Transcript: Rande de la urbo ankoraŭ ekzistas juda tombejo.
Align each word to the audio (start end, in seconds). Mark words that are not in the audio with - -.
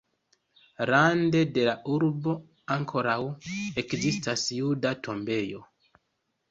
Rande 0.89 1.41
de 1.57 1.65
la 1.67 1.75
urbo 1.97 2.33
ankoraŭ 2.77 3.19
ekzistas 3.85 4.49
juda 4.59 4.99
tombejo. 5.09 5.65